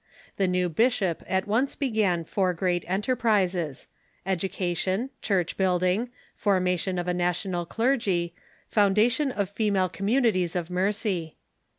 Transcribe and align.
The 0.37 0.47
new 0.47 0.67
bishop 0.67 1.21
at 1.27 1.45
once 1.45 1.75
began 1.75 2.23
four 2.23 2.53
great 2.55 2.83
enterprises: 2.87 3.85
education, 4.25 5.11
church 5.21 5.57
building, 5.57 6.09
formation 6.35 6.97
of 6.97 7.07
a 7.07 7.13
national 7.13 7.67
clergy, 7.67 8.33
foundation 8.67 9.31
of 9.31 9.47
female 9.47 9.89
communities 9.89 10.55
of 10.55 10.71
mercy. 10.71 11.35